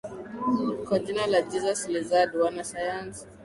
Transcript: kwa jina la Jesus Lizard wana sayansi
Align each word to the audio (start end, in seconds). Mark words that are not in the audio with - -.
kwa 0.85 0.99
jina 0.99 1.27
la 1.27 1.41
Jesus 1.41 1.87
Lizard 1.87 2.35
wana 2.35 2.63
sayansi 2.63 3.25